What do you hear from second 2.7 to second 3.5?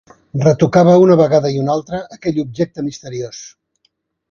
misteriós.